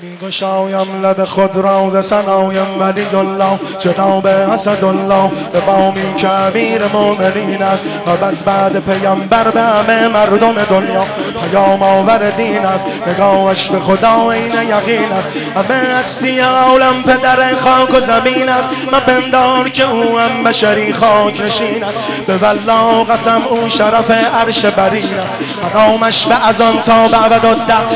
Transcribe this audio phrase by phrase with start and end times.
[0.00, 4.80] میگشایم لب خود را ز سنایم ولی الله جناب اسد
[5.52, 11.06] به بامی که امیر مؤمنین است و بس بعد پیامبر به همه مردم دنیا.
[11.50, 15.28] پیام آور دین است نگاهش به خدا این یقین است.
[15.56, 18.70] همه هستی عالم پدر خاک و زمین است.
[18.92, 21.98] ما بندار که او هم بشری خاک نشین است.
[22.26, 25.74] به والله قسم او شرف عرش برین است.
[25.74, 27.54] نامش به از آن تا بعد و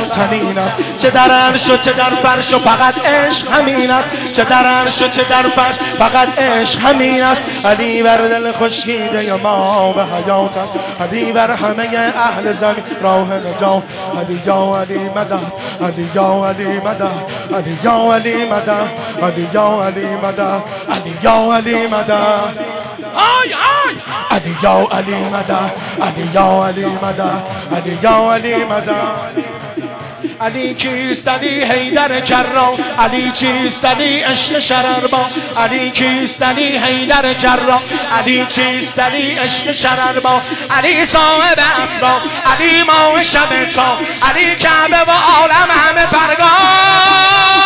[0.08, 0.76] تنین است.
[0.98, 4.32] چه در عرش و چه در فرش و فقط عشق همین است.
[4.32, 7.42] چه در عرش و چه در فرش فقط عشق همین است.
[7.64, 10.72] علی بر دل خشکیده ما به حیات است.
[11.00, 13.82] علی بر همه اهل زمین راه نجات.
[14.18, 17.24] علی یا علی مدد علی یا علی مدد
[17.54, 18.88] علی یا علی مدد
[19.22, 22.58] علی یا علی مدد علی یا علی مدد
[23.14, 23.94] آی آی
[24.30, 27.42] علی یا علی مدد علی یا علی مدد
[27.76, 29.47] علی یا علی مدد
[30.40, 37.82] علی کیست؟ علی حیدر کرام علی چیست؟ علی عشق شرربا علی کیست؟ علی حیدر کرام
[38.18, 42.20] علی چیست؟ علی عشق شرربا علی صاحب اسرا
[42.52, 43.98] علی ماه شب تا.
[44.30, 47.58] علی کعبه و عالم همه پرگان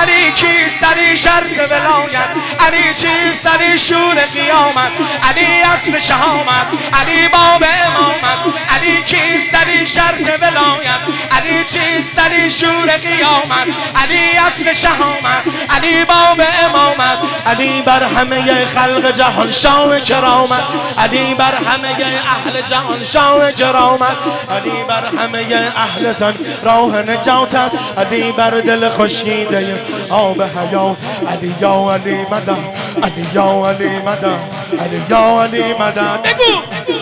[0.00, 2.30] علی کیست؟ علی شرط ولایت.
[2.66, 4.92] علی چیست؟ علی شور قیامت.
[5.28, 6.66] علی اصل شهامت.
[7.00, 8.67] علی باب امامت.
[8.88, 11.00] علی کیست؟ علی شرط ولایت.
[11.30, 13.76] علی چیست؟ علی شور قیامت.
[13.96, 15.42] علی اصل شهامت.
[15.76, 17.18] علی باب امامت.
[17.46, 20.62] علی بر همه خلق جهان شام کرامت.
[20.98, 24.16] علی بر همه اهل جهان شام کرامت.
[24.50, 27.78] علی بر همه اهل زن راه نجات است.
[27.98, 29.80] علی بر دل خشکیده
[30.10, 30.96] آب حیات
[31.28, 32.64] علی یا علی مدن.
[33.02, 34.40] علی یا علی مدن.
[34.80, 36.18] علی یا علی مدن.
[36.24, 36.97] بگو.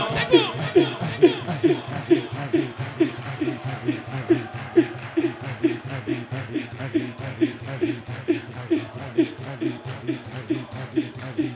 [11.23, 11.56] I've been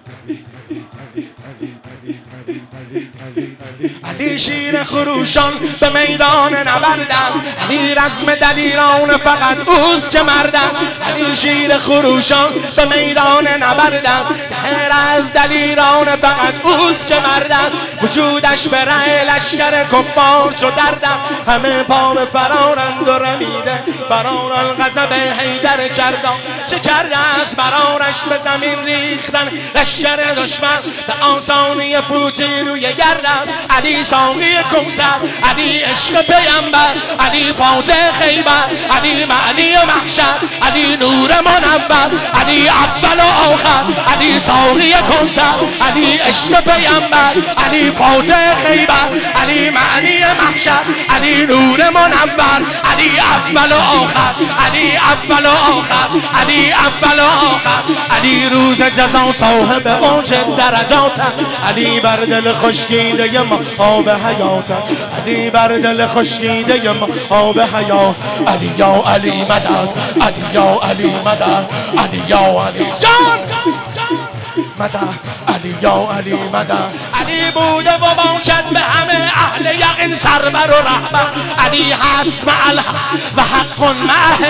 [4.04, 7.42] علی شیر خروشان به میدان نبرد است.
[7.64, 11.02] علی رزم دلیران فقط اوست که مرد است.
[11.04, 14.28] علی شیر خروشان به میدان نبرد است.
[14.64, 18.04] غیر از دلیران فقط اوست که مرد است.
[18.04, 25.88] وجودش به ره لشکر کفار شدردم همه پا به فرارند و رمیده برار الغضب حیدر
[25.88, 26.36] کردم
[26.66, 29.50] چه کرده است برارش به زمین ریختن.
[29.74, 33.69] لشکر دشمن به آسانی فوتی روی گرد است.
[33.76, 35.20] علی ساقی کوسر
[35.50, 42.10] علی عشق پیمبر علی فاتح خیبر علی معنی محشر علی نور منور
[42.40, 47.34] علی اول و آخر علی ساقی کوسر علی عشق پیمبر
[47.66, 49.10] علی فاتح خیبر
[49.42, 50.84] علی معنی محشر
[51.16, 54.34] علی نور منور علی اول و آخر
[54.66, 56.08] علی اول و آخر
[56.40, 57.82] علی اول و آخر
[58.16, 61.20] علی روز جزا صاحب اوج درجات
[61.68, 64.72] علی بر دل خشکیده ما آب حیات
[65.22, 67.08] علی بر دل خشکیده ما.
[67.30, 68.14] آب حیات
[68.46, 69.88] علی یا علی مدد
[70.20, 71.66] علی یا علی مدد
[71.98, 72.78] علی یا علی.
[73.00, 73.40] جان!
[74.78, 76.90] مدد علی یا علی مدد.
[77.30, 81.26] علی بوده و باشد به همه اهل یقین سربر و رهبر.
[81.66, 82.82] علی هست مع
[83.36, 84.46] و حق مع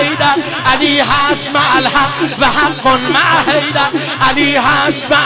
[0.73, 1.81] علی هست مع
[2.39, 3.55] و حق مع
[4.29, 5.17] علی هست مع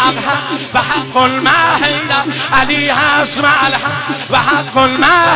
[0.75, 1.51] و حق مع
[2.61, 3.69] علی هست مع
[4.31, 5.35] و حق مع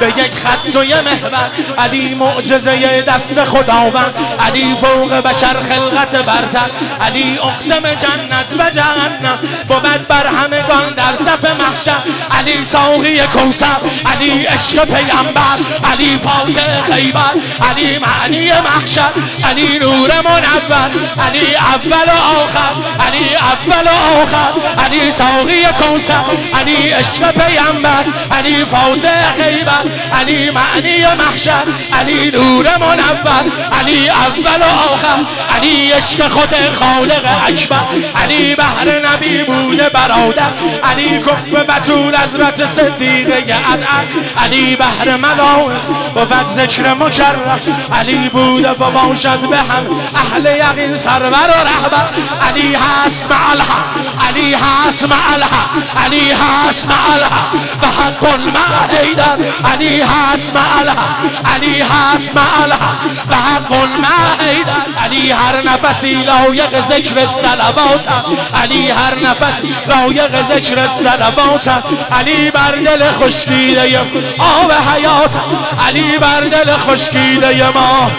[0.00, 1.50] به یک خط و یه محور.
[1.78, 4.14] علی معجزه دست خداوند.
[4.40, 6.70] علی فوق بشر خلقت برتر.
[7.00, 9.38] علی اقسم جنت و جهنم.
[9.68, 12.02] بود بر همگان در صف محشر.
[12.30, 13.80] علی ساقی کوسر
[14.12, 15.58] علی عشق پیغمبر
[15.92, 17.34] علی فاتح خیبر
[17.70, 19.12] علی معنی محشر
[19.44, 20.90] علی نور منور
[21.26, 22.74] علی اول و آخر
[23.06, 26.24] علی اول و آخر علی ساقی کوسر
[26.60, 29.84] علی عشق پیغمبر علی فاتح خیبر
[30.20, 31.64] علی معنی محشر
[32.00, 33.44] علی نور منور
[33.80, 35.24] علی اول و آخر
[35.56, 37.76] علی عشق خود خالق اکبر
[38.22, 40.52] علی بهر نبی بوده برادر
[40.84, 44.06] علی کف بطول حضرت صدیقه عدن
[44.44, 45.80] علی بهر ملائک
[46.14, 47.60] بود ذکر مکرم
[47.92, 49.86] علی بوده و باشد به هم.
[50.14, 52.08] اهل یقین سرور و رهبر.
[52.48, 54.28] علی هست مع الحق.
[54.28, 56.04] علی هست مع الحق.
[56.04, 57.14] علی هست مع
[58.04, 59.36] حق مع حیدر.
[59.72, 60.92] علی هست مع
[61.54, 62.66] علی هست مع
[63.30, 68.08] و حق مع علی هر نفسی لایق ذکر سلوات
[68.62, 71.68] علی هر نفس لایق ذکر سلوات
[72.12, 73.98] علی بر دل خشکیده
[74.38, 75.36] آب حیات.
[75.86, 78.10] علی بر دل خشکیده ما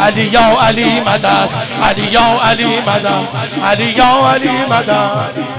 [0.00, 1.48] علی یا علی مدد.
[1.82, 3.28] علی یا علی مدد.
[3.64, 5.57] علی یا علی مدد.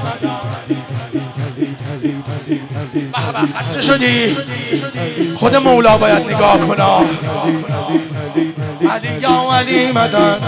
[3.55, 4.35] خسته
[5.35, 6.83] خود مولا باید نگاه کنه
[8.87, 10.39] علی یا علی مدد.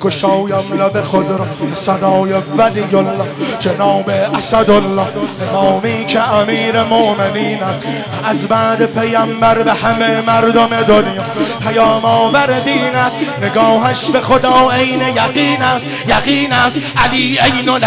[0.00, 3.24] گشایم لب خود را صدای ولی الله
[3.58, 5.06] جناب اسد الله
[5.52, 7.80] امامی که امیر مؤمنین است.
[8.24, 11.22] از بعد پیامبر به همه مردم دنیا.
[11.68, 13.18] پیام آور دین است.
[13.42, 15.86] نگاهش به خدا عین یقین است.
[16.08, 16.80] یقین است.
[16.96, 17.78] علی عین و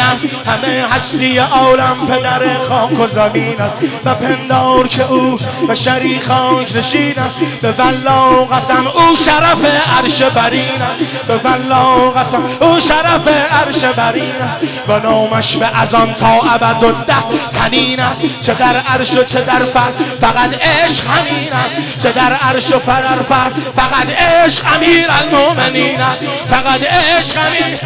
[0.00, 0.26] است.
[0.46, 3.74] همه هستی عالم پدر خاک و زمین است.
[4.04, 5.38] و پندار که او
[5.68, 7.40] به شری خاک نشین است.
[7.62, 9.64] به والله قسم او شرف
[9.98, 10.82] عرش برین.
[11.28, 14.32] به والله قسم او شرف عرش برین.
[14.88, 17.14] و نامش به از تا ابد و ده
[17.50, 18.22] تنین است.
[18.40, 22.02] چه در عرش و چه در فرد فقط عشق همین است.
[22.02, 25.98] چه در عرش و فرد فرد فقط عشق امیر المومنین
[26.50, 27.78] فقط عشق امیر.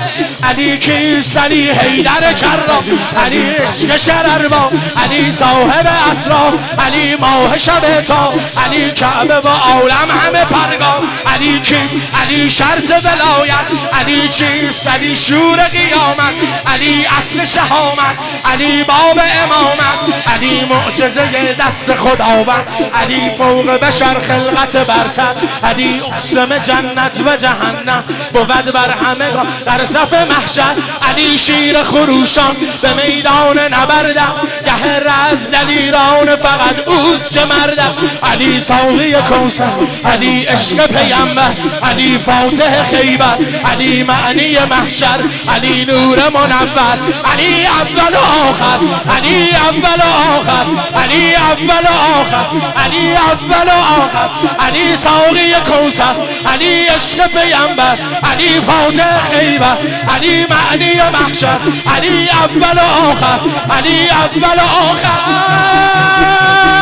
[0.43, 2.83] علی کیست؟ علی حیدر کرا.
[3.25, 4.71] علی عشق شرر با
[5.03, 6.53] علی صاحب اسرا.
[6.87, 8.33] علی ماه شب تا.
[8.67, 9.49] علی کعبه و
[9.83, 11.09] عالم همه پرگام.
[11.27, 13.67] علی کیست علی شرط ولایت.
[14.01, 16.35] علی چیست؟ علی شور قیامت.
[16.67, 18.17] علی اصل شهامت.
[18.53, 20.29] علی باب امامت.
[20.35, 22.67] علی معجزه دست خداوند.
[22.95, 25.35] علی فوق بشر خلقت برتر.
[25.65, 28.05] علی اقسم جنت و جهنم.
[28.33, 29.31] بود بر همه
[29.67, 30.77] در صف محشر.
[31.09, 32.57] علی شیر خروشان.
[32.83, 34.35] به میدان نبردم.
[34.65, 37.95] گه رز دلیران فقط اوست که مردم.
[38.23, 39.72] علی ساقی کوسر
[40.05, 41.51] علی عشق پیامبر
[41.83, 43.37] علی فاتح خیبر
[43.73, 46.99] علی معنی محشر علی نور منور
[47.33, 48.79] علی اول و آخر
[49.17, 50.67] علی اول و آخر
[51.03, 52.47] علی اول و آخر
[52.85, 54.31] علی اول و آخر
[54.67, 56.15] علی ساقی کوسر
[56.47, 57.97] علی عشق پیامبر
[58.33, 59.77] علی فاتح خیبر
[60.15, 61.59] علی معنی محشر
[61.97, 63.41] علی اول و آخر
[63.79, 66.82] علی اول و آخر.